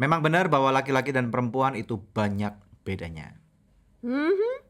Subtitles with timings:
[0.00, 3.36] Memang benar bahwa laki-laki dan perempuan itu banyak bedanya.
[4.00, 4.64] Mhm.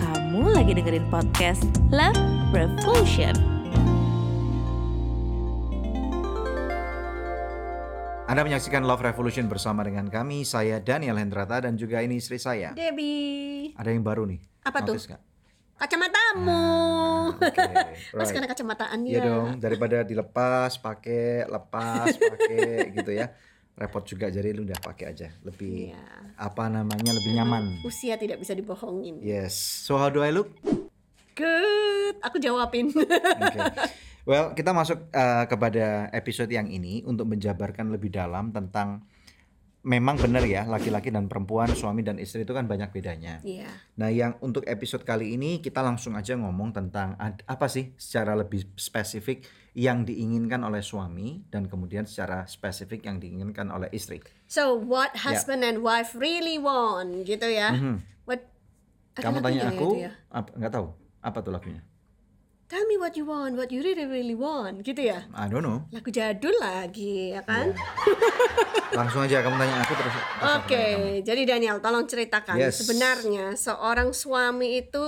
[0.00, 1.62] Kamu lagi dengerin podcast
[1.92, 2.16] Love
[2.56, 3.36] Revolution.
[8.26, 12.74] Anda menyaksikan Love Revolution bersama dengan kami, saya Daniel Hendrata dan juga ini istri saya.
[12.74, 13.76] Debbie.
[13.78, 14.40] Ada yang baru nih.
[14.66, 14.98] Apa tuh?
[14.98, 15.25] Notice nggak?
[15.76, 16.52] Kacamatamu.
[16.56, 17.62] Ah, Oke,
[18.16, 18.32] Mas right.
[18.32, 22.64] karena kacamataan Iya dong, daripada dilepas, pakai, lepas, pakai
[22.96, 23.28] gitu ya.
[23.76, 25.28] Repot juga jadi lu udah pakai aja.
[25.44, 26.00] Lebih Iya.
[26.34, 27.12] apa namanya?
[27.12, 27.84] Lebih nyaman.
[27.84, 29.20] Usia tidak bisa dibohongin.
[29.20, 29.52] Yes.
[29.52, 30.48] So how do I look?
[31.36, 32.16] Good.
[32.24, 32.88] Aku jawabin.
[32.92, 33.60] Oke.
[34.26, 39.06] Well, kita masuk uh, kepada episode yang ini untuk menjabarkan lebih dalam tentang
[39.86, 43.38] memang benar ya laki-laki dan perempuan, suami dan istri itu kan banyak bedanya.
[43.46, 43.70] Iya.
[43.94, 48.66] Nah, yang untuk episode kali ini kita langsung aja ngomong tentang apa sih secara lebih
[48.74, 49.46] spesifik
[49.78, 54.18] yang diinginkan oleh suami dan kemudian secara spesifik yang diinginkan oleh istri.
[54.50, 57.70] So what husband and wife really want gitu ya?
[57.70, 57.78] Ya.
[57.78, 57.96] Mhm.
[58.26, 58.42] What?
[59.14, 60.12] Kamu tanya ya aku, itu ya?
[60.28, 60.86] apa, nggak tahu
[61.22, 61.82] apa tuh lagunya?
[62.66, 65.22] Tell me what you want, what you really really want gitu ya?
[65.38, 65.86] I don't know.
[65.94, 67.70] Lagu jadul lagi ya kan?
[68.98, 70.14] Langsung aja kamu tanya aku terus.
[70.58, 71.22] Oke, kamu.
[71.22, 72.82] jadi Daniel tolong ceritakan Yes.
[72.82, 75.06] sebenarnya seorang suami itu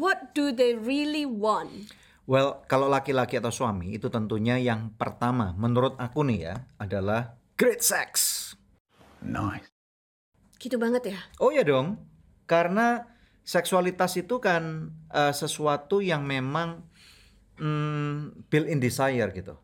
[0.00, 1.92] what do they really want?
[2.24, 7.84] Well, kalau laki-laki atau suami itu tentunya yang pertama menurut aku nih ya adalah great
[7.84, 8.48] sex.
[10.56, 11.20] Gitu banget ya?
[11.36, 12.00] Oh ya dong,
[12.48, 13.04] karena
[13.48, 16.84] seksualitas itu kan eh, sesuatu yang memang
[17.56, 19.56] mm, built-in desire gitu.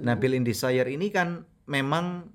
[0.00, 2.32] Nah, built-in desire ini kan memang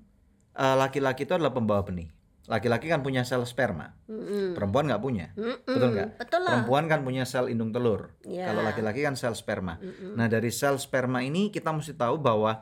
[0.54, 2.14] eh, laki-laki itu adalah pembawa benih.
[2.44, 4.52] Laki-laki kan punya sel sperma, Mm-mm.
[4.52, 5.64] perempuan nggak punya, Mm-mm.
[5.64, 6.28] betul nggak?
[6.28, 8.12] Perempuan kan punya sel indung telur.
[8.20, 8.52] Ya.
[8.52, 9.80] Kalau laki-laki kan sel sperma.
[10.12, 12.60] Nah, dari sel sperma ini kita mesti tahu bahwa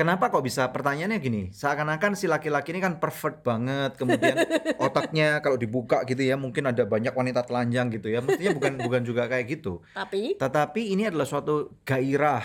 [0.00, 4.40] kenapa kok bisa pertanyaannya gini, seakan-akan si laki-laki ini kan pervert banget, kemudian
[4.80, 8.24] otaknya kalau dibuka gitu ya, mungkin ada banyak wanita telanjang gitu ya.
[8.24, 9.84] Mestinya bukan bukan juga kayak gitu.
[9.92, 12.40] Tapi Tetapi ini adalah suatu gairah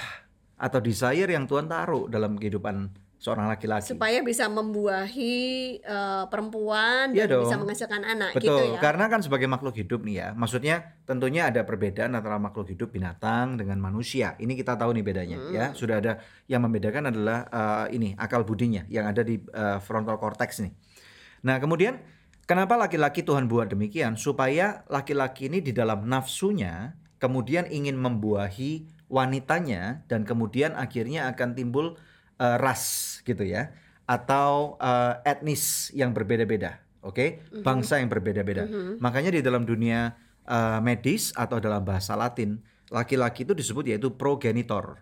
[0.59, 3.97] atau desire yang Tuhan taruh dalam kehidupan seorang laki-laki.
[3.97, 5.35] supaya bisa membuahi
[5.81, 7.61] eh, perempuan Iya dan bisa dong.
[7.65, 8.79] menghasilkan anak Betul, gitu ya.
[8.85, 13.57] karena kan sebagai makhluk hidup nih ya, maksudnya tentunya ada perbedaan antara makhluk hidup binatang
[13.57, 14.37] dengan manusia.
[14.37, 15.65] Ini kita tahu nih bedanya ya.
[15.73, 20.61] Sudah ada yang membedakan adalah eh, ini akal budinya yang ada di eh, frontal cortex
[20.61, 20.73] nih.
[21.49, 21.97] Nah, kemudian
[22.45, 24.21] kenapa laki-laki Tuhan buat demikian?
[24.21, 31.97] Supaya laki-laki ini di dalam nafsunya kemudian ingin membuahi wanitanya dan kemudian akhirnya akan timbul
[32.35, 32.83] eh, ras
[33.21, 33.71] gitu ya
[34.05, 37.41] atau eh, etnis yang berbeda-beda, oke?
[37.61, 38.69] Bangsa yang berbeda-beda.
[38.99, 40.13] Makanya di dalam dunia
[40.45, 42.61] eh, medis atau dalam bahasa Latin,
[42.93, 45.01] laki-laki itu disebut yaitu progenitor.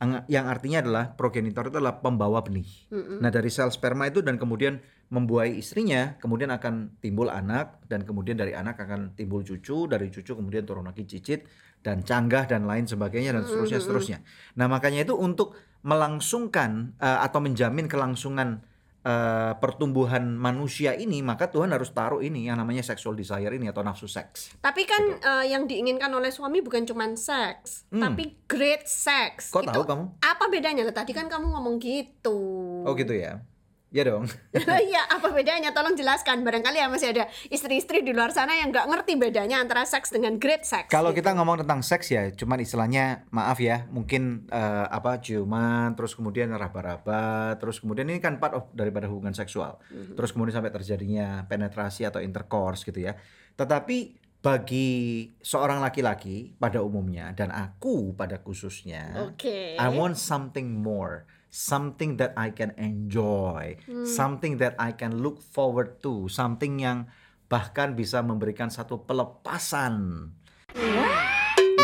[0.00, 2.88] Ang- Yang artinya adalah progenitor itu adalah pembawa benih.
[3.20, 4.80] Nah, dari sel sperma itu dan kemudian
[5.12, 10.32] membuahi istrinya, kemudian akan timbul anak dan kemudian dari anak akan timbul cucu, dari cucu
[10.32, 11.44] kemudian turun lagi cicit
[11.84, 14.18] dan canggah dan lain sebagainya dan seterusnya seterusnya.
[14.56, 18.64] Nah, makanya itu untuk melangsungkan eh, atau menjamin kelangsungan
[19.04, 23.84] eh, pertumbuhan manusia ini, maka Tuhan harus taruh ini yang namanya sexual desire ini atau
[23.84, 24.56] nafsu seks.
[24.58, 28.00] Tapi kan eh, yang diinginkan oleh suami bukan cuma seks, Hmm.
[28.00, 29.52] tapi great sex.
[29.52, 30.04] Kok Itu tahu kamu?
[30.24, 30.88] Apa bedanya?
[30.88, 32.40] Tadi kan kamu ngomong gitu.
[32.88, 33.44] Oh gitu ya.
[33.94, 34.26] Ya dong.
[34.90, 35.70] Iya, apa bedanya?
[35.70, 36.42] Tolong jelaskan.
[36.42, 40.42] Barangkali ya masih ada istri-istri di luar sana yang nggak ngerti bedanya antara seks dengan
[40.42, 40.90] great sex.
[40.90, 41.22] Kalau gitu.
[41.22, 46.50] kita ngomong tentang seks ya, cuman istilahnya maaf ya, mungkin eh, apa ciuman, terus kemudian
[46.50, 49.78] raba-raba, terus kemudian ini kan part of daripada hubungan seksual.
[49.88, 53.14] Terus kemudian sampai terjadinya penetrasi atau intercourse gitu ya.
[53.54, 59.78] Tetapi bagi seorang laki-laki pada umumnya dan aku pada khususnya, Oke.
[59.78, 66.02] I want something more, something that I can enjoy, something that I can look forward
[66.02, 67.06] to, something yang
[67.46, 70.26] bahkan bisa memberikan satu pelepasan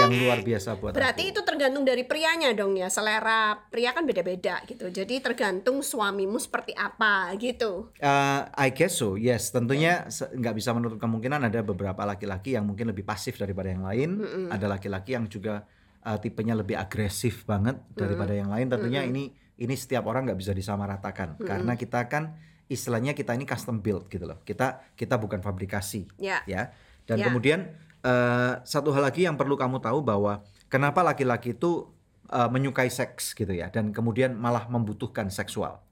[0.01, 1.33] yang luar biasa buat Berarti aku.
[1.37, 2.89] itu tergantung dari prianya dong ya.
[2.91, 4.91] Selera pria kan beda-beda gitu.
[4.91, 7.93] Jadi tergantung suamimu seperti apa gitu.
[8.01, 9.53] Uh, I guess so, yes.
[9.53, 14.11] Tentunya nggak bisa menutup kemungkinan ada beberapa laki-laki yang mungkin lebih pasif daripada yang lain.
[14.49, 15.69] Ada laki-laki yang juga
[16.03, 18.73] uh, tipenya lebih agresif banget daripada yang lain.
[18.73, 22.41] Tentunya ini ini setiap orang nggak bisa disamaratakan karena kita kan
[22.71, 24.41] istilahnya kita ini custom build gitu loh.
[24.47, 26.07] Kita kita bukan fabrikasi.
[26.17, 26.41] Ya.
[26.49, 26.73] ya.
[27.05, 27.27] Dan Ya.
[27.29, 30.41] kemudian eh, satu hal lagi yang perlu kamu tahu bahwa
[30.73, 31.91] kenapa laki-laki itu
[32.33, 35.83] eh, menyukai seks gitu ya dan kemudian malah membutuhkan seksual.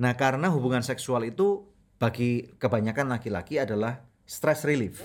[0.00, 1.68] Nah, karena hubungan seksual itu
[2.00, 5.04] bagi kebanyakan laki-laki adalah stress relief.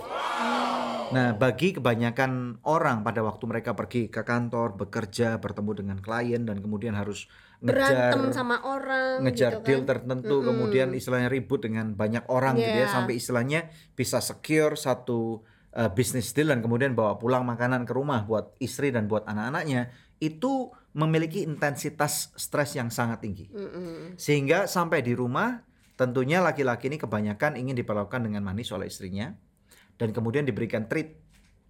[1.13, 6.59] Nah, bagi kebanyakan orang pada waktu mereka pergi ke kantor, bekerja, bertemu dengan klien dan
[6.59, 7.29] kemudian harus
[7.63, 9.97] ngejar Berantem sama orang ngejar gitu deal kan.
[9.97, 12.93] tertentu, kemudian istilahnya ribut dengan banyak orang gitu ya Yeah.
[12.93, 13.59] sampai istilahnya
[13.97, 15.41] bisa secure satu
[15.73, 19.89] uh, bisnis deal dan kemudian bawa pulang makanan ke rumah buat istri dan buat anak-anaknya
[20.21, 23.49] itu memiliki intensitas stres yang sangat tinggi.
[23.53, 24.17] Mm-mm.
[24.17, 25.61] Sehingga sampai di rumah
[25.97, 29.33] tentunya laki-laki ini kebanyakan ingin diperlakukan dengan manis oleh istrinya
[29.97, 31.17] dan kemudian diberikan treat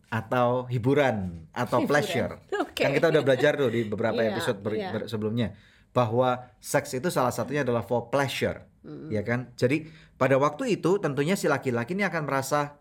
[0.07, 1.89] atau hiburan atau Hiburan.
[1.89, 2.31] pleasure.
[2.63, 2.83] Oke.
[2.83, 4.91] Kan kita udah belajar tuh di beberapa Iya, episode ber- iya.
[4.91, 5.51] ber- sebelumnya
[5.91, 8.63] bahwa seks itu salah satunya adalah for pleasure,
[9.09, 9.49] ya kan?
[9.57, 12.77] Jadi pada waktu itu tentunya si laki-laki ini akan merasa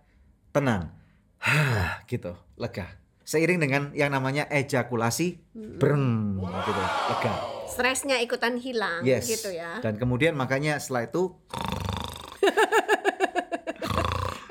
[0.52, 0.93] tenang,
[1.40, 3.00] Hah, gitu, lega.
[3.25, 7.34] Seiring dengan yang namanya ejakulasi, breng, gitu, lega.
[7.66, 9.26] Stresnya ikutan hilang Yes.
[9.26, 9.81] gitu ya.
[9.81, 11.34] Dan kemudian makanya setelah itu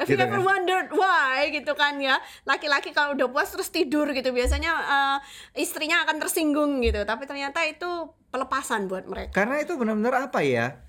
[0.05, 0.45] Have you gitu ever kan.
[0.45, 5.17] wondered why gitu kan ya laki-laki kalau udah puas terus tidur gitu biasanya eh,
[5.59, 9.31] istrinya akan tersinggung gitu tapi ternyata itu pelepasan buat mereka.
[9.31, 10.83] karena itu benar-benar apa ya?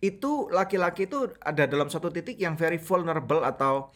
[0.00, 3.92] Itu laki-laki itu ada dalam satu titik yang very vulnerable atau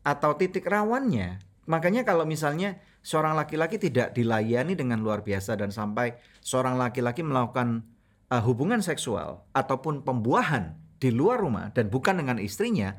[0.00, 1.42] atau titik rawannya.
[1.68, 7.84] Makanya kalau misalnya seorang laki-laki tidak dilayani dengan luar biasa dan sampai seorang laki-laki melakukan
[8.32, 12.96] uh, hubungan seksual ataupun pembuahan di luar rumah dan bukan dengan istrinya,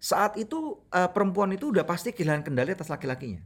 [0.00, 3.44] saat itu uh, perempuan itu udah pasti kehilangan kendali atas laki-lakinya.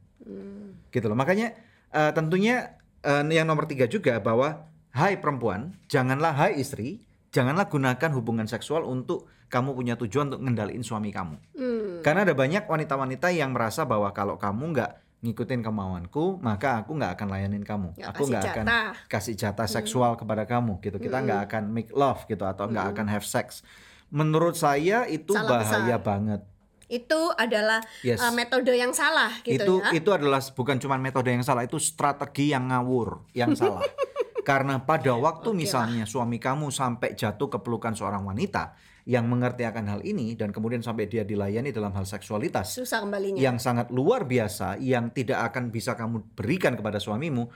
[0.94, 1.18] Gitu loh.
[1.18, 1.58] Makanya
[1.90, 7.02] uh, tentunya uh, yang nomor tiga juga bahwa hai perempuan, janganlah hai istri,
[7.34, 11.36] janganlah gunakan hubungan seksual untuk kamu punya tujuan untuk ngendaliin suami kamu.
[11.58, 11.98] Hmm.
[12.06, 14.90] Karena ada banyak wanita-wanita yang merasa bahwa kalau kamu nggak
[15.24, 17.96] ngikutin kemauanku, maka aku nggak akan layanin kamu.
[17.96, 18.66] Nggak aku nggak akan
[19.08, 21.00] kasih jatah seksual kepada kamu gitu.
[21.00, 23.64] Kita nggak akan make love gitu atau nggak akan have sex.
[24.08, 26.02] Menurut saya itu Salah bahaya besar.
[26.02, 26.40] banget.
[26.84, 28.20] Itu adalah Yes.
[28.20, 29.90] eh, metode yang salah gitu itu ya.
[29.96, 33.80] itu adalah bukan cuma metode yang salah, itu strategi yang ngawur, yang salah.
[34.44, 39.64] Karena pada waktu Oke misalnya suami kamu sampai jatuh ke pelukan seorang wanita yang mengerti
[39.64, 43.40] akan hal ini dan kemudian sampai dia dilayani dalam hal seksualitas Susah kembalinya.
[43.40, 47.48] yang sangat luar biasa yang tidak akan bisa kamu berikan kepada suamimu,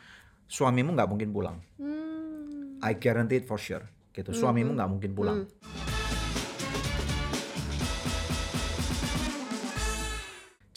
[0.45, 1.57] suamimu nggak mungkin pulang.
[1.77, 2.81] Hmm.
[2.81, 3.85] I guarantee it for sure.
[4.17, 5.39] Gitu, suamimu nggak mungkin pulang.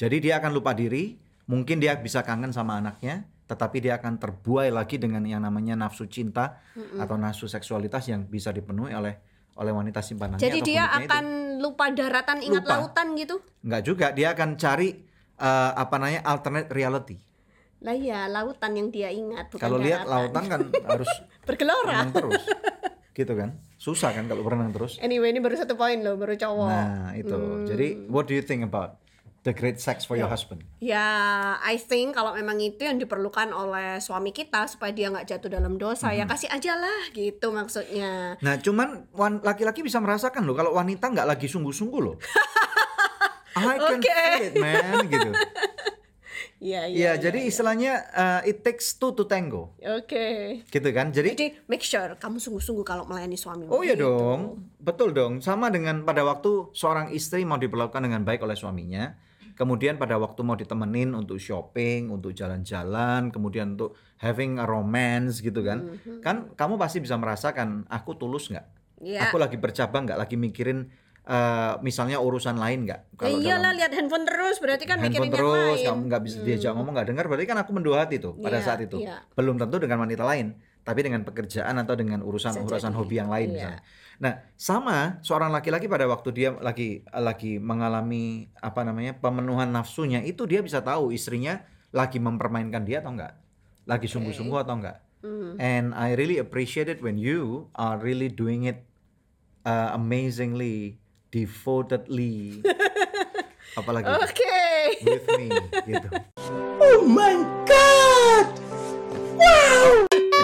[0.02, 1.14] Jadi dia akan lupa diri,
[1.46, 6.10] mungkin dia bisa kangen sama anaknya, tetapi dia akan terbuai lagi dengan yang namanya nafsu
[6.10, 6.58] cinta
[6.98, 9.14] atau nafsu seksualitas yang bisa dipenuhi oleh
[9.62, 10.42] oleh wanita simpanannya.
[10.42, 11.12] Jadi atau dia pemiliknya itu.
[11.14, 11.26] akan
[11.62, 12.74] lupa daratan ingat Lupa.
[12.74, 13.36] lautan gitu.
[13.62, 14.90] nggak juga, dia akan cari
[15.38, 17.18] eh, apa namanya alternate reality.
[17.82, 21.10] Lah iya, lautan yang dia ingat bukan Kalau lihat lautan kan harus
[21.46, 22.10] bergelora.
[22.10, 22.42] terus,
[23.18, 23.58] gitu kan?
[23.78, 24.98] Susah kan kalau berenang terus.
[24.98, 26.70] Anyway, ini baru satu poin loh, baru cowok.
[26.70, 27.66] Nah itu, Hmm.
[27.70, 29.01] jadi what do you think about
[29.42, 30.62] the great sex for your husband?
[30.78, 31.02] Ya,
[31.58, 35.76] I think kalau memang itu yang diperlukan oleh suami kita supaya dia nggak jatuh dalam
[35.76, 36.18] dosa, Hmm.
[36.18, 38.38] ya kasih aja lah gitu maksudnya.
[38.38, 39.10] Nah, cuman
[39.42, 42.16] laki-laki bisa merasakan loh kalau wanita nggak lagi sungguh-sungguh loh.
[43.52, 44.08] I can Oke.
[44.08, 45.32] feel it, man, gitu.
[46.62, 50.62] Iya, Iya, jadi istilahnya uh, it takes two to tango, Oke.
[50.64, 51.10] gitu kan?
[51.10, 53.66] Jadi, Jadi make sure kamu sungguh-sungguh kalau melayani suami.
[53.66, 55.42] oh iya dong, betul dong.
[55.42, 59.10] Sama dengan pada waktu seorang istri mau diperlakukan dengan baik oleh suaminya,
[59.62, 65.62] kemudian pada waktu mau ditemenin untuk shopping, untuk jalan-jalan, kemudian untuk having a romance, gitu
[65.62, 65.86] kan?
[66.20, 68.66] Kan kamu pasti bisa merasakan aku tulus nggak?
[69.00, 69.30] Iya.
[69.30, 70.18] Aku lagi bercabang nggak?
[70.18, 70.90] Lagi mikirin
[71.22, 73.14] eh, misalnya urusan lain nggak?
[73.14, 75.78] Kalau iyalah dalam- lihat handphone terus berarti kan handphone mikirin yang terus lain.
[75.78, 75.86] Hmm.
[75.86, 78.66] kamu nggak bisa diajak ngomong nggak dengar berarti kan aku mendua hati tuh pada Iya,
[78.66, 79.22] saat itu iya.
[79.32, 82.98] belum tentu dengan wanita lain tapi dengan pekerjaan atau dengan urusan Bisa urusan jadi.
[82.98, 83.56] hobi yang lain Iya.
[83.56, 83.82] misalnya
[84.22, 90.46] nah sama seorang laki-laki pada waktu dia lagi lagi mengalami apa namanya pemenuhan nafsunya itu
[90.46, 93.34] dia bisa tahu istrinya lagi mempermainkan dia atau enggak
[93.84, 95.54] lagi sungguh-sungguh atau enggak Hmm.
[95.62, 98.90] and I really appreciate it when you are really doing it
[99.62, 100.98] uh, amazingly
[101.30, 102.66] devotedly
[103.78, 104.66] apalagi Oke.
[105.06, 105.54] with me
[105.86, 106.10] gitu.
[106.82, 107.38] Oh my
[107.70, 108.50] god.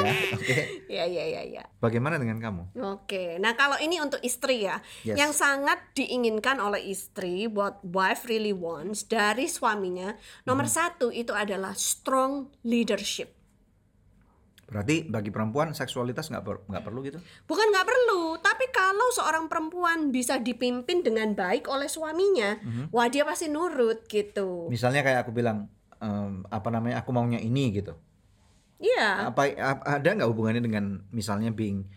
[0.07, 0.57] Ya, oke.
[0.87, 1.63] Ya ya ya ya.
[1.77, 2.61] Bagaimana dengan kamu?
[2.87, 5.15] Oke, nah kalau ini untuk istri ya, Yes.
[5.15, 10.75] yang sangat diinginkan oleh istri, what wife really wants dari suaminya, nomor Hmm.
[10.77, 13.35] satu itu adalah strong leadership.
[14.63, 17.19] Berarti bagi perempuan seksualitas nggak per- nggak perlu gitu?
[17.45, 22.91] Bukan nggak perlu, tapi kalau seorang perempuan bisa dipimpin dengan baik oleh suaminya, Mhm.
[22.91, 24.67] wah dia pasti nurut gitu.
[24.67, 27.95] Misalnya kayak aku bilang em, apa namanya aku maunya ini gitu.
[28.77, 31.89] Iya, Apa a- ada nggak hubungannya dengan misalnya being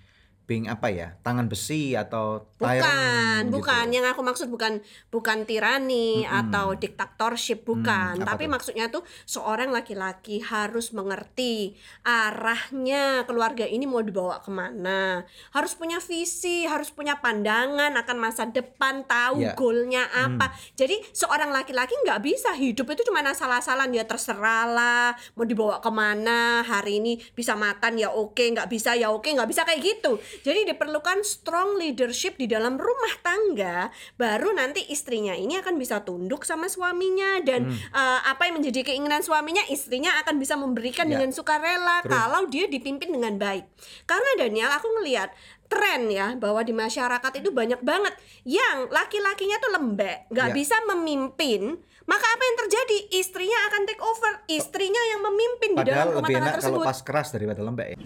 [0.50, 3.54] being apa ya tangan besi atau Bukan, tyrant gitu.
[3.57, 3.87] bukan.
[3.88, 6.38] Yang aku maksud bukan bukan tirani Mm-mm.
[6.45, 8.52] atau diktatorship bukan, Hmm, apa tapi tuh?
[8.52, 15.23] maksudnya tuh seorang laki-laki harus mengerti arahnya keluarga ini mau dibawa ke mana.
[15.50, 19.54] Harus punya visi, harus punya pandangan akan masa depan, tahu Ya.
[19.54, 20.37] goalnya Hmm.
[20.37, 20.50] apa.
[20.75, 25.87] Jadi seorang laki-laki nggak bisa hidup itu cuma asal-asalan ya terserah lah mau dibawa ke
[25.88, 30.16] mana hari ini bisa makan ya oke nggak bisa ya oke nggak bisa kayak gitu
[30.41, 36.43] jadi diperlukan strong leadership di dalam rumah tangga baru nanti istrinya ini akan bisa tunduk
[36.43, 41.17] sama suaminya dan eh, apa yang menjadi keinginan suaminya istrinya akan bisa memberikan Ya.
[41.17, 42.11] dengan sukarela Terus?
[42.11, 43.65] kalau dia dipimpin dengan baik
[44.05, 45.33] karena Daniel aku ngelihat
[45.67, 50.55] tren ya bahwa di masyarakat itu banyak banget yang laki-lakinya tuh lembek nggak Ya.
[50.55, 55.87] bisa memimpin maka apa yang terjadi istrinya akan take over istrinya yang memimpin di dalam
[55.87, 57.97] padahal rumah lebih tangga enak kalau tersebut pas keras daripada lembek ya.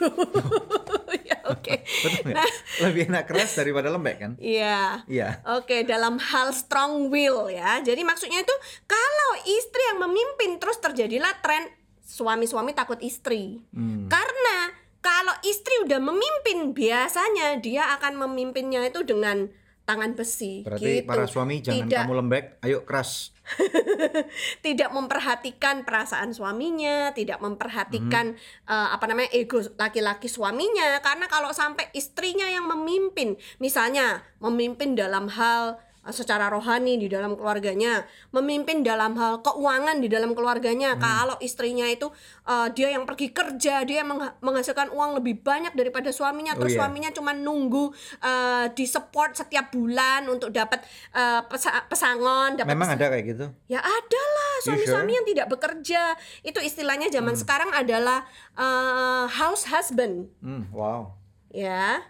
[1.30, 1.74] ya oke
[2.26, 2.36] nggak?
[2.36, 2.50] Nah.
[2.86, 7.78] lebih enak keras daripada lembek kan iya iya Oke, dalam hal strong will ya.
[7.78, 8.54] Jadi maksudnya itu
[8.90, 11.70] kalau istri yang memimpin terus terjadilah tren
[12.02, 13.62] suami-suami takut istri.
[13.70, 14.10] Hmm.
[14.10, 19.46] Karena kalau istri udah memimpin biasanya dia akan memimpinnya itu dengan
[19.86, 21.06] tangan besi berarti gitu.
[21.06, 22.02] para suami jangan tidak.
[22.02, 23.30] kamu lembek ayo keras.
[24.66, 28.34] Tidak memperhatikan perasaan suaminya, tidak memperhatikan
[28.66, 30.98] eh, apa namanya ego laki-laki suaminya.
[30.98, 35.78] Karena kalau sampai istrinya yang memimpin, misalnya memimpin dalam hal
[36.08, 40.94] secara rohani di dalam keluarganya, memimpin dalam hal keuangan di dalam keluarganya.
[40.96, 42.06] Kalau istrinya itu
[42.42, 46.58] eh, dia yang pergi kerja, dia yang mengha- menghasilkan uang lebih banyak daripada suaminya, Oh,
[46.58, 46.80] terus iya.
[46.80, 52.90] suaminya cuma nunggu eh, di support setiap bulan untuk dapat eh, pesa- pesangon, dapat memang
[52.90, 55.16] ada kayak gitu Ya ada lah suami-suami sure?
[55.16, 56.02] yang tidak bekerja
[56.40, 61.12] itu istilahnya zaman sekarang adalah eh, house husband hmm, wow
[61.48, 62.00] ya.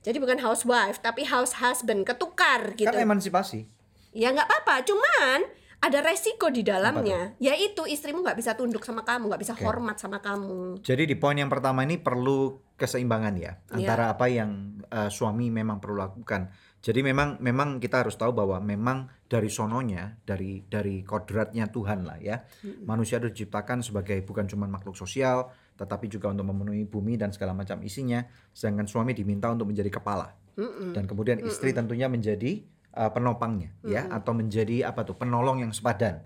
[0.00, 2.88] Jadi bukan housewife tapi house husband ketukar gitu.
[2.88, 3.68] kan emansipasi
[4.10, 5.38] Ya nggak apa-apa, cuman
[5.80, 9.64] ada resiko di dalamnya, yaitu istrimu nggak bisa tunduk sama kamu, nggak bisa Oke.
[9.64, 10.82] hormat sama kamu.
[10.84, 13.76] Jadi di poin yang pertama ini perlu keseimbangan ya Iya.
[13.76, 16.52] antara apa yang uh, suami memang perlu lakukan.
[16.80, 22.16] Jadi memang memang kita harus tahu bahwa memang dari sononya dari dari kodratnya Tuhan lah
[22.16, 22.40] ya.
[22.88, 27.56] Manusia itu diciptakan sebagai bukan cuma makhluk sosial tetapi juga untuk memenuhi bumi dan segala
[27.56, 28.20] macam isinya.
[28.52, 30.92] Sedangkan suami diminta untuk menjadi kepala Mm-mm.
[30.92, 32.60] dan kemudian istri tentunya menjadi
[32.92, 36.20] uh, penopangnya ya atau menjadi apa tuh penolong yang sepadan.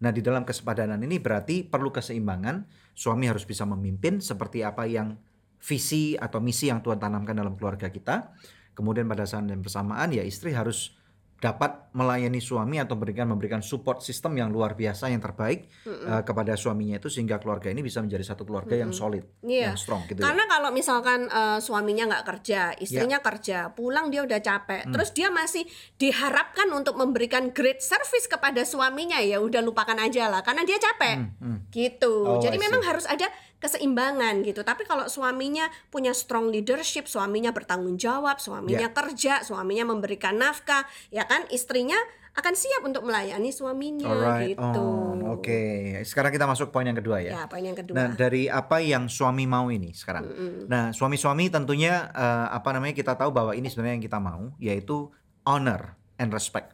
[0.00, 2.64] Nah, di dalam kesepadanan ini berarti perlu keseimbangan.
[2.96, 5.16] Suami harus bisa memimpin seperti apa yang
[5.60, 8.32] visi atau misi yang Tuhan tanamkan dalam keluarga kita.
[8.72, 10.96] Kemudian pada saat yang bersamaan ya istri harus
[11.40, 16.52] dapat melayani suami atau memberikan memberikan support sistem yang luar biasa yang terbaik uh, kepada
[16.52, 19.72] suaminya itu sehingga keluarga ini bisa menjadi satu keluarga yang solid, Iya.
[19.72, 20.28] yang strong gitu ya.
[20.28, 24.92] Karena kalau misalkan eh, suaminya nggak kerja, istrinya kerja, pulang dia udah capek, Hmm.
[24.92, 25.64] terus dia masih
[25.96, 31.16] diharapkan untuk memberikan great service kepada suaminya ya udah lupakan aja lah, karena dia capek,
[31.16, 31.58] Hmm, hmm.
[31.72, 32.14] gitu.
[32.26, 33.26] Oh, Jadi memang harus ada
[33.60, 34.64] keseimbangan gitu.
[34.64, 38.96] Tapi kalau suaminya punya strong leadership, suaminya bertanggung jawab, suaminya Ya.
[38.96, 41.96] kerja, suaminya memberikan nafkah, ya kan istrinya
[42.30, 44.80] akan siap untuk melayani suaminya Alright, gitu.
[44.80, 45.60] oh, oke.
[46.06, 47.42] Sekarang kita masuk poin yang kedua ya.
[47.42, 47.94] Ya, poin yang kedua.
[47.94, 50.30] Nah, dari apa yang suami mau ini sekarang.
[50.70, 55.10] Nah, suami-suami tentunya eh, apa namanya kita tahu bahwa ini sebenarnya yang kita mau yaitu
[55.42, 56.72] honor and respect.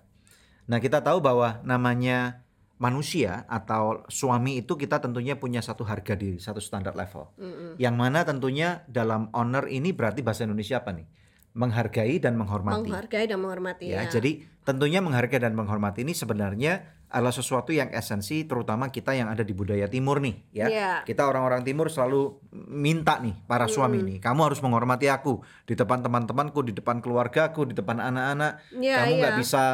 [0.68, 2.45] Nah, kita tahu bahwa namanya
[2.76, 7.32] manusia atau suami itu kita tentunya punya satu harga diri, satu standar level.
[7.40, 7.70] Mm-mm.
[7.80, 11.08] Yang mana tentunya dalam honor ini berarti bahasa Indonesia apa nih?
[11.56, 12.84] Menghargai dan menghormati.
[12.84, 14.12] Menghargai dan menghormati ya, ya.
[14.12, 19.40] jadi tentunya menghargai dan menghormati ini sebenarnya adalah sesuatu yang esensi terutama kita yang ada
[19.40, 20.66] di budaya timur nih ya.
[20.68, 20.92] Iya.
[21.08, 26.04] Kita orang-orang timur selalu minta nih para suami nih, kamu harus menghormati aku di depan
[26.04, 28.60] teman-temanku, di depan keluargaku, di depan anak-anak.
[28.76, 29.40] Iya, kamu nggak iya.
[29.40, 29.64] bisa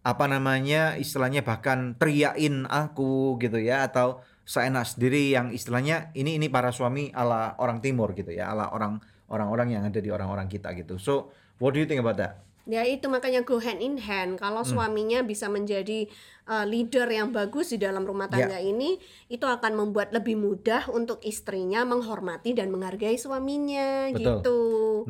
[0.00, 6.50] apa namanya istilahnya bahkan teriakin aku gitu ya atau seenak sendiri yang istilahnya ini ini
[6.50, 8.98] para suami ala orang timur gitu ya, ala orang
[9.30, 10.98] orang-orang yang ada di orang-orang kita gitu.
[10.98, 11.30] So,
[11.62, 12.42] what do you think about that?
[12.70, 14.38] Ya itu makanya go hand in hand.
[14.38, 14.78] Kalau Hmm.
[14.78, 16.06] suaminya bisa menjadi
[16.46, 18.46] uh, leader yang bagus di dalam rumah Ya.
[18.46, 18.94] tangga ini,
[19.26, 24.22] itu akan membuat lebih mudah untuk istrinya menghormati dan menghargai suaminya Betul.
[24.22, 24.58] gitu.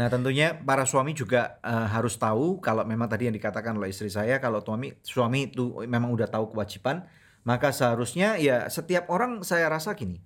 [0.01, 4.09] Nah tentunya para suami juga eh, harus tahu kalau memang tadi yang dikatakan oleh istri
[4.09, 7.05] saya kalau suami suami itu memang udah tahu kewajiban
[7.43, 10.21] maka seharusnya ya setiap orang saya rasa gini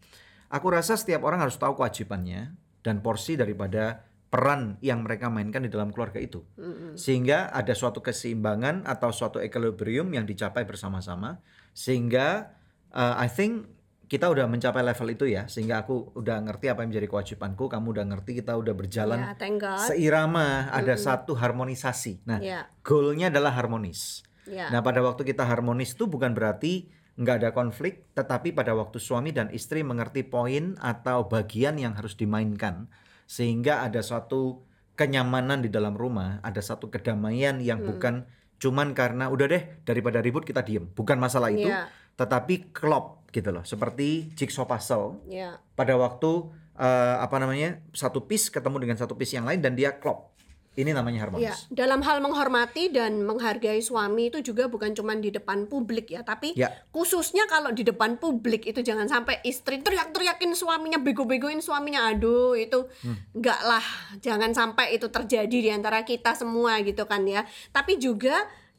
[0.52, 5.70] aku rasa setiap orang harus tahu kewajibannya dan porsi daripada peran yang mereka mainkan di
[5.70, 6.42] dalam keluarga itu.
[6.58, 6.98] Mm-mm.
[6.98, 11.38] sehingga ada suatu keseimbangan atau suatu equilibrium yang dicapai bersama-sama.
[11.70, 12.50] Sehingga
[12.90, 13.70] uh, I think
[14.10, 15.46] kita udah mencapai level itu ya.
[15.46, 17.70] Sehingga aku udah ngerti apa yang menjadi kewajibanku.
[17.70, 19.86] Kamu udah ngerti kita udah berjalan God.
[19.94, 22.26] seirama ada satu harmonisasi.
[22.26, 24.26] Nah Ya, goalnya adalah harmonis.
[24.44, 24.68] Ya.
[24.68, 29.32] nah pada waktu kita harmonis itu bukan berarti nggak ada konflik tetapi pada waktu suami
[29.32, 32.92] dan istri mengerti poin atau bagian yang harus dimainkan
[33.34, 34.62] sehingga ada suatu
[34.94, 37.88] kenyamanan di dalam rumah ada satu kedamaian yang Hmm.
[37.90, 38.14] bukan
[38.62, 40.86] cuman karena udah deh daripada ribut kita diem.
[40.94, 43.66] Bukan masalah itu Ya, tetapi klop gitu loh.
[43.66, 45.18] Seperti jigsaw puzzle.
[45.26, 45.58] Ya.
[45.74, 46.30] pada waktu
[46.78, 50.33] eh, apa namanya satu piece ketemu dengan satu piece yang lain dan dia klop
[50.74, 55.30] ini namanya Ya, harmonis dalam hal menghormati dan menghargai suami itu juga bukan cuma di
[55.30, 56.74] depan publik ya, tapi Ya.
[56.90, 62.10] khususnya kalau di depan publik itu jangan sampai istri teriak-teriakin suaminya, bego-begoin suaminya.
[62.10, 63.18] Aduh, itu Hmm.
[63.32, 63.84] enggak lah.
[64.18, 67.46] Jangan sampai itu terjadi di antara kita semua gitu kan ya.
[67.70, 68.34] Tapi juga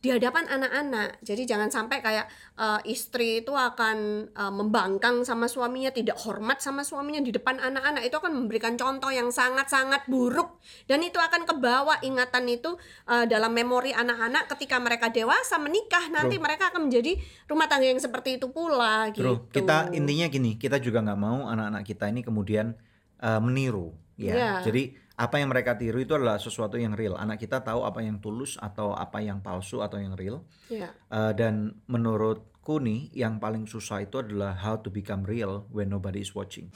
[0.06, 1.18] di hadapan anak-anak.
[1.26, 6.86] Jadi jangan sampai kayak eh, istri itu akan eh, membangkang sama suaminya, tidak hormat sama
[6.86, 8.06] suaminya di depan anak-anak.
[8.06, 12.78] Itu akan memberikan contoh yang sangat-sangat buruk dan itu akan kebawa ingatan itu
[13.10, 17.18] eh, dalam memori anak-anak ketika mereka dewasa menikah nanti mereka akan menjadi
[17.50, 19.26] rumah tangga yang seperti itu pula gitu.
[19.26, 19.40] True.
[19.50, 22.76] kita intinya gini kita juga nggak mau anak-anak kita ini kemudian
[23.24, 24.52] eh, meniru ya Ya.
[24.62, 28.20] jadi apa yang mereka tiru itu adalah sesuatu yang real anak kita tahu apa yang
[28.20, 30.92] tulus atau apa yang palsu atau yang real Ya.
[31.08, 36.20] Eh, dan menurutku nih yang paling susah itu adalah how to become real when nobody
[36.20, 36.68] is watching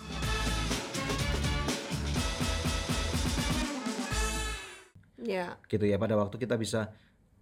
[5.19, 5.59] Ya.
[5.67, 6.89] gitu ya pada waktu kita bisa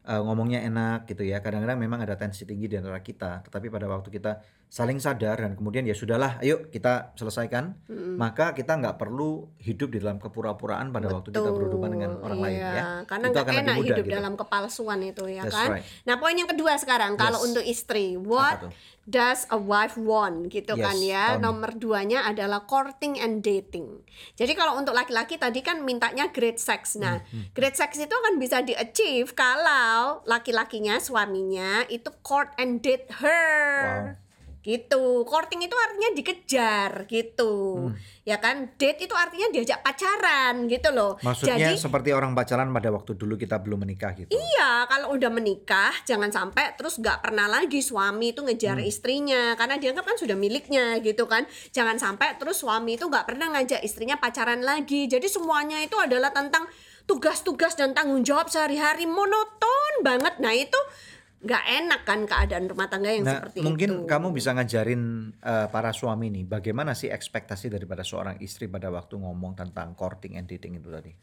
[0.03, 3.85] uh, ngomongnya enak gitu ya kadang-kadang memang ada tensi tinggi di antara kita tetapi pada
[3.85, 7.79] waktu kita saling sadar dan kemudian ya sudahlah ayo kita selesaikan
[8.19, 12.57] maka kita nggak perlu hidup di dalam kepura-puraan pada waktu kita berhubungan dengan orang lain
[12.57, 14.15] Iya, ya Karena nggak enak mudah hidup gitu.
[14.19, 15.69] dalam kepalsuan itu ya That's kan.
[15.71, 15.85] right.
[16.03, 17.47] Nah poin yang kedua sekarang kalau Yes.
[17.47, 18.59] untuk istri, what
[19.03, 21.25] does a wife want gitu Yes, kan ya.
[21.33, 21.47] me.
[21.47, 24.03] Nomor duanya adalah courting and dating.
[24.35, 26.99] Jadi kalau untuk laki-laki tadi kan mintanya great sex.
[26.99, 32.83] Nah Hmm, great sex itu akan bisa di achieve kalau laki-lakinya suaminya itu court and
[32.83, 34.19] date her.
[34.67, 37.55] Gitu courting itu artinya dikejar gitu
[37.87, 37.95] Hmm.
[38.27, 42.91] ya kan date itu artinya diajak pacaran gitu loh maksudnya jadi seperti orang pacaran pada
[42.91, 47.47] waktu dulu kita belum menikah gitu Iya, kalau udah menikah jangan sampai terus nggak pernah
[47.47, 48.83] lagi suami itu ngejar Hmm.
[48.83, 51.45] istrinya karena dianggap kan sudah miliknya gitu kan.
[51.69, 55.05] Jangan sampai terus suami itu nggak pernah ngajak istrinya pacaran lagi.
[55.05, 56.65] Jadi semuanya itu adalah tentang
[57.05, 60.41] tugas-tugas dan tanggung jawab sehari-hari monoton banget.
[60.41, 60.75] Nah itu
[61.37, 64.09] nggak enak kan keadaan rumah tangga yang Nah, seperti mungkin itu.
[64.09, 65.01] kamu bisa ngajarin
[65.37, 70.33] eh, para suami nih, bagaimana sih ekspektasi daripada seorang istri pada waktu ngomong tentang courting
[70.35, 71.13] and dating itu tadi?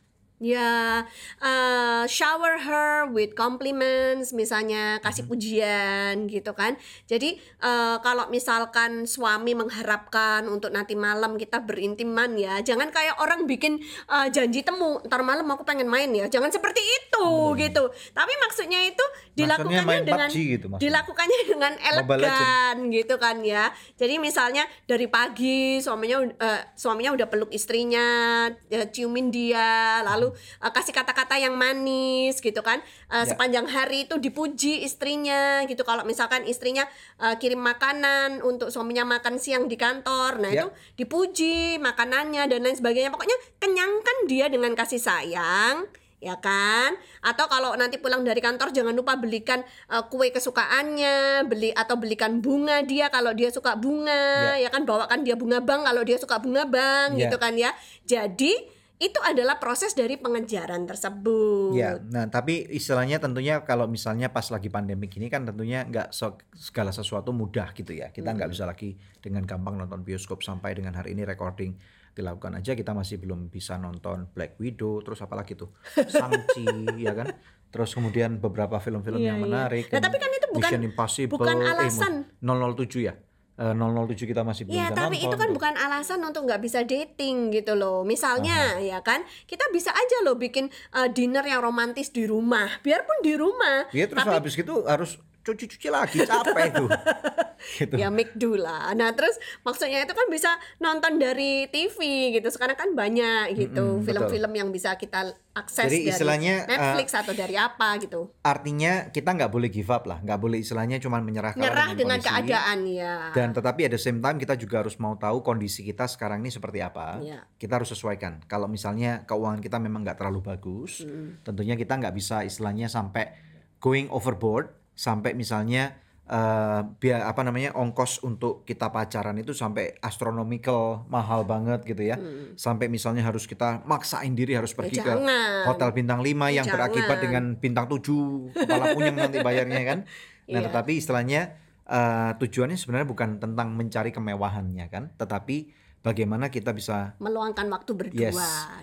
[0.42, 1.06] Ya,
[1.38, 6.74] uh, shower her with compliments, misalnya kasih pujian gitu kan.
[7.06, 13.46] Jadi uh, kalau misalkan suami mengharapkan untuk nanti malam kita berintiman ya, jangan kayak orang
[13.46, 13.78] bikin
[14.10, 17.94] uh, janji temu, ntar malam aku pengen main ya, jangan seperti itu gitu.
[18.10, 19.04] Tapi maksudnya itu
[19.38, 20.82] dilakukannya main dengan gitu maksudnya.
[20.82, 23.70] dilakukannya dengan elegan gitu kan ya.
[23.94, 30.70] Jadi misalnya dari pagi suaminya eh, suaminya udah peluk istrinya, ya, ciumin dia, lalu eh,
[30.70, 32.80] kasih kata-kata yang manis gitu kan.
[33.10, 33.28] Eh, Ya.
[33.28, 35.82] Sepanjang hari itu dipuji istrinya gitu.
[35.82, 36.86] Kalau misalkan istrinya
[37.18, 40.64] eh, kirim makanan untuk suaminya makan siang di kantor, nah Ya.
[40.64, 43.10] itu dipuji makanannya dan lain sebagainya.
[43.10, 45.84] Pokoknya kenyangkan dia dengan kasih sayang
[46.18, 49.60] ya kan atau kalau nanti pulang dari kantor jangan lupa belikan
[49.92, 55.20] uh, kue kesukaannya beli atau belikan bunga dia kalau dia suka bunga ya, kan bawakan
[55.20, 57.28] dia bunga bang kalau dia suka bunga bang Ya.
[57.28, 57.76] gitu kan ya
[58.08, 58.56] jadi
[58.96, 64.68] itu adalah proses dari pengejaran tersebut Ya, nah tapi istilahnya tentunya kalau misalnya pas lagi
[64.68, 66.14] pandemi gini kan tentunya nggak
[66.52, 68.08] segala sesuatu mudah gitu ya.
[68.08, 71.74] Kita nggak bisa lagi dengan gampang nonton bioskop sampai dengan hari ini recording
[72.14, 76.62] dilakukan aja kita masih belum bisa nonton Black Widow terus apalagi tuh Shang-Chi
[77.04, 77.34] ya kan
[77.68, 79.44] terus kemudian beberapa film-film Iya, yang iya.
[79.44, 82.12] menarik Nah, tapi kan itu bukan- Mission Impossible bukan eh, alasan.
[82.38, 83.18] 007 ya
[83.54, 85.54] Eh, 007 kita masih belum Ya, bisa tapi nonton itu kan tuh.
[85.54, 88.02] bukan alasan untuk nggak bisa dating gitu loh.
[88.02, 93.22] Misalnya, ya kan, kita bisa aja loh bikin uh, dinner yang romantis di rumah, biarpun
[93.22, 93.86] di rumah.
[93.94, 96.84] Iya terus tapi habis gitu harus cuci-cuci lagi capek itu
[97.80, 98.92] gitu ya make do lah.
[98.92, 101.96] Nah terus maksudnya itu kan bisa nonton dari TV
[102.32, 102.48] gitu.
[102.48, 107.30] Sekarang kan banyak gitu film-film yang bisa kita akses Jadi dari istilahnya, uh, Netflix atau
[107.30, 108.26] dari apa gitu.
[108.42, 112.18] artinya kita nggak boleh give up lah nggak boleh istilahnya cuma menyerah kalah Nyerah dengan
[112.18, 112.28] kondisi.
[112.28, 113.14] keadaan ya.
[113.30, 116.82] dan tetapi the same time kita juga harus mau tahu kondisi kita sekarang ini seperti
[116.82, 117.46] apa Iya.
[117.54, 121.06] kita harus sesuaikan kalau misalnya keuangan kita memang nggak terlalu bagus
[121.46, 123.30] tentunya kita nggak bisa istilahnya sampai
[123.78, 131.04] going overboard sampai misalnya eh biar apa namanya ongkos untuk kita pacaran itu sampai astronomical
[131.06, 132.16] mahal banget gitu ya.
[132.56, 135.20] Sampai misalnya harus kita maksain diri harus pergi ke Hmm.
[135.20, 135.68] jangan.
[135.68, 137.24] hotel bintang 5 yang berakibat Jangan.
[137.28, 139.98] dengan bintang 7 kepala punyang nanti bayarnya kan.
[140.44, 140.68] Nah, Iya.
[140.68, 141.40] tetapi istilahnya
[141.84, 145.68] eh, tujuannya sebenarnya bukan tentang mencari kemewahannya kan, tetapi
[146.04, 148.36] bagaimana kita bisa meluangkan waktu berdua Yes,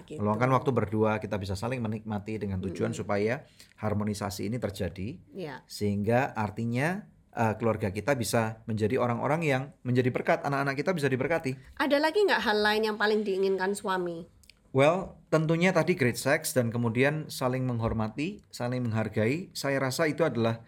[0.10, 0.17] gitu.
[0.17, 2.65] meluangkan waktu berdua, kita bisa saling menikmati dengan Hmm.
[2.67, 3.45] tujuan supaya
[3.77, 5.62] harmonisasi ini terjadi, Ya.
[5.69, 11.55] sehingga artinya eh, keluarga kita bisa menjadi orang-orang yang menjadi berkat, anak-anak kita bisa diberkati.
[11.79, 14.27] Ada lagi nggak hal lain yang paling diinginkan suami?
[14.75, 19.47] Well, tentunya tadi great sex dan kemudian saling menghormati, saling menghargai.
[19.55, 20.60] Saya rasa itu adalah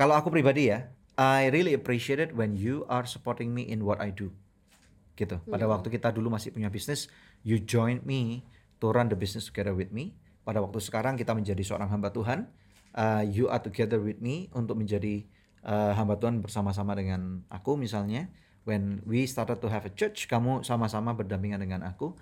[0.00, 0.88] kalau aku pribadi ya,
[1.20, 4.32] I really appreciate it when you are supporting me in what I do.
[5.16, 5.40] Gitu.
[5.48, 7.08] Pada waktu kita dulu masih punya bisnis,
[7.40, 8.44] you join me
[8.78, 10.12] to run the business together with me.
[10.44, 12.46] Pada waktu sekarang kita menjadi seorang hamba Tuhan,
[12.94, 15.24] uh, you are together with me untuk menjadi
[15.64, 18.28] uh, hamba Tuhan bersama-sama dengan aku misalnya.
[18.66, 22.18] When we started to have a church, kamu sama-sama berdampingan dengan aku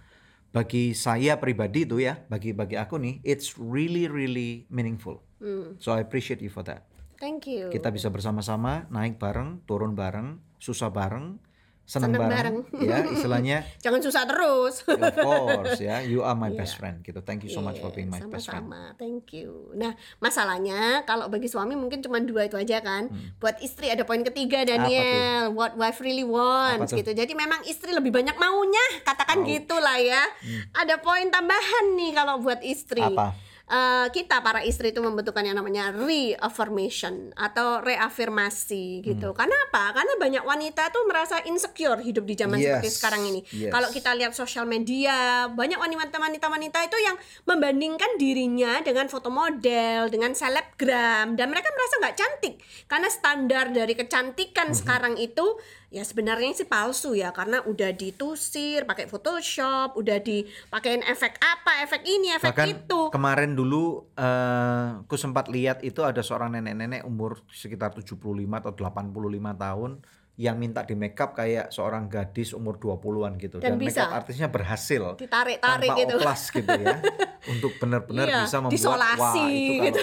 [0.54, 5.18] bagi saya pribadi itu ya, bagi bagi aku nih, it's really really meaningful.
[5.42, 6.86] Hmm, So I appreciate you for that.
[7.18, 7.72] thank you.
[7.74, 11.42] Kita bisa bersama-sama naik bareng, turun bareng, susah bareng,
[11.84, 13.58] seneng, Seneng bareng, ya istilahnya.
[13.84, 14.74] Jangan susah terus.
[14.82, 16.80] of course ya, you are my best Iya.
[16.80, 17.20] friend gitu.
[17.20, 18.66] Thank you so much for being my Iya, best friend.
[18.66, 19.68] Sama-sama, thank you.
[19.74, 23.12] Nah, masalahnya kalau bagi suami mungkin cuma dua itu aja kan.
[23.36, 27.12] Buat istri ada poin ketiga Daniel, what wife really wants gitu.
[27.12, 29.48] Jadi memang istri lebih banyak maunya, katakan Ouch.
[29.50, 30.24] gitulah ya.
[30.72, 33.04] Ada poin tambahan nih kalau buat istri.
[33.04, 33.36] Apa?
[33.64, 39.32] Eh, kita para istri itu membutuhkan yang namanya reaffirmation atau reafirmasi gitu.
[39.32, 39.36] Hmm.
[39.40, 39.96] Karena apa?
[39.96, 43.40] Karena banyak wanita tuh merasa insecure hidup di zaman seperti Yes, sekarang ini.
[43.56, 43.72] yes.
[43.72, 47.16] Kalau kita lihat sosial media, banyak wanita-wanita itu yang
[47.48, 53.96] membandingkan dirinya dengan foto model, dengan selebgram, dan mereka merasa nggak cantik karena standar dari
[53.96, 54.76] kecantikan Mhm.
[54.76, 55.56] sekarang itu
[55.94, 62.02] ya sebenarnya sih palsu ya karena udah ditusir pakai Photoshop, udah dipakein efek apa, efek
[62.02, 63.00] ini, efek Bahkan itu.
[63.14, 68.18] kemarin dulu eh, aku sempat lihat itu ada seorang nenek-nenek umur sekitar 75
[68.58, 69.06] atau 85
[69.54, 69.92] tahun
[70.34, 74.02] yang minta di makeup kayak seorang gadis umur 20-an gitu Dan bisa.
[74.02, 76.18] makeup artisnya berhasil Ditarik-tarik gitu.
[76.18, 76.98] oplas gitu ya
[77.54, 80.02] untuk benar-benar Iya, bisa membuat disolasi wah itu kalau gitu.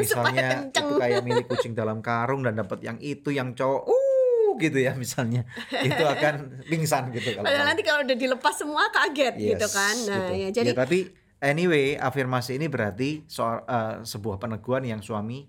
[0.00, 4.05] misalnya itu kayak milik kucing dalam karung dan dapat yang itu yang cowok uh
[4.58, 9.34] gitu ya misalnya itu akan pingsan gitu kalau Padahal nanti kalau udah dilepas semua kaget
[9.36, 9.94] gitu Yes, kan.
[10.08, 10.32] Nah, gitu.
[10.36, 10.98] ya jadi tapi
[11.38, 15.44] anyway afirmasi ini berarti soal eh, sebuah peneguhan yang suami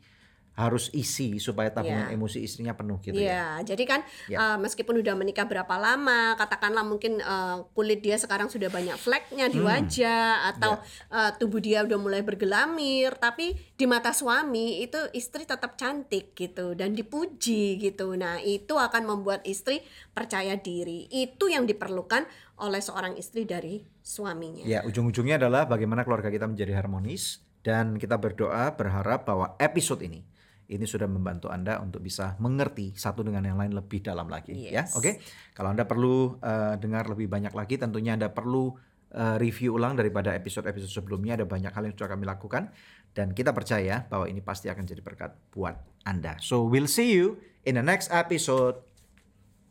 [0.58, 2.18] harus isi supaya tabungan Iya.
[2.18, 3.22] emosi istrinya penuh gitu ya.
[3.22, 4.38] Iya, jadi kan Ya.
[4.42, 9.54] uh, meskipun udah menikah berapa lama, katakanlah mungkin uh, kulit dia sekarang sudah banyak fleknya
[9.54, 9.70] di Hmm.
[9.70, 11.14] wajah atau Ya.
[11.14, 16.74] uh, tubuh dia udah mulai bergelamir, tapi di mata suami itu istri tetap cantik gitu
[16.74, 18.18] dan dipuji gitu.
[18.18, 21.06] Nah, itu akan membuat istri percaya diri.
[21.08, 22.26] Itu yang diperlukan
[22.58, 24.66] oleh seorang istri dari suaminya.
[24.66, 30.26] Ya, ujung-ujungnya adalah bagaimana keluarga kita menjadi harmonis dan kita berdoa berharap bahwa episode ini
[30.68, 34.84] ini sudah membantu Anda untuk bisa mengerti satu dengan yang lain lebih dalam lagi ya.
[34.84, 35.00] Yes.
[35.00, 35.24] Oke.
[35.56, 38.76] Kalau Anda perlu eh, dengar lebih banyak lagi tentunya Anda perlu
[39.16, 42.70] eh, review ulang daripada episode-episode sebelumnya ada banyak hal yang sudah kami lakukan
[43.16, 46.36] dan kita percaya bahwa ini pasti akan jadi berkat buat Anda.
[46.44, 48.84] So we'll see you in the next episode.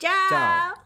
[0.00, 0.28] Ciao.
[0.32, 0.85] Ciao.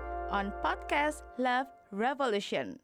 [0.31, 2.79] on podcast Love Revolution.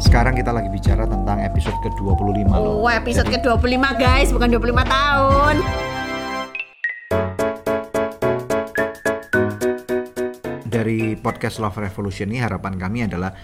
[0.00, 2.80] Sekarang kita lagi bicara tentang episode ke-25 loh.
[2.80, 5.56] Oh, episode Jadi- ke-25 guys, bukan 25 tahun.
[10.70, 13.34] dari podcast Love Revolution ini harapan kami adalah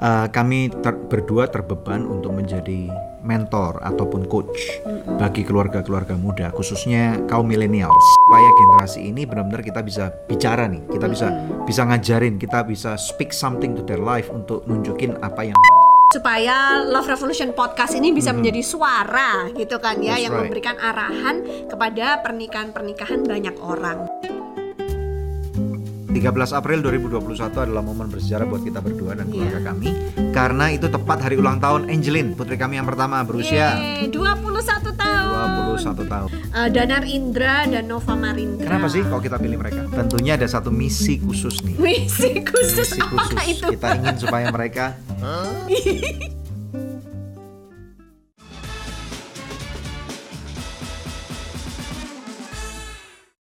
[0.00, 2.90] uh, kami ter- berdua terbeban untuk menjadi
[3.24, 4.84] mentor ataupun coach
[5.16, 11.06] bagi keluarga-keluarga muda khususnya kaum milenial supaya generasi ini benar-benar kita bisa bicara nih kita
[11.08, 11.32] bisa
[11.64, 15.56] bisa ngajarin kita bisa speak something to their life untuk nunjukin apa yang
[16.14, 20.46] supaya Love Revolution podcast ini bisa menjadi suara gitu kan ya That's yang right.
[20.46, 24.06] memberikan arahan kepada pernikahan-pernikahan banyak orang.
[26.24, 29.68] 13 April 2021 adalah momen bersejarah buat kita berdua dan keluarga Iya.
[29.68, 29.88] kami
[30.32, 34.40] karena itu tepat hari ulang tahun Angelin putri kami yang pertama berusia Yeay, 21
[34.96, 35.76] tahun.
[35.76, 36.28] 21 tahun.
[36.32, 38.64] Eh, Danar Indra dan Nova Marindra.
[38.64, 39.84] Kenapa sih kalau kita pilih mereka?
[39.86, 41.76] Tentunya ada satu misi khusus nih.
[41.76, 43.66] Misi khusus Misi khusus itu?
[43.68, 44.96] kita ingin supaya mereka